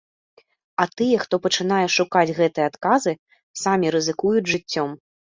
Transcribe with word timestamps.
А 0.83 0.85
тыя, 0.99 1.17
хто 1.23 1.35
пачынае 1.45 1.81
шукаць 1.97 2.35
гэтыя 2.39 2.65
адказы, 2.71 3.13
самі 3.65 3.91
рызыкуюць 3.97 4.49
жыццём. 4.53 4.89